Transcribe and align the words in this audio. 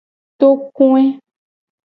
Tokoe. 0.39 1.03